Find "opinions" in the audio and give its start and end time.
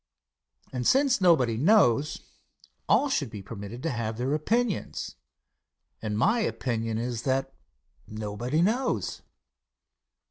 4.33-5.13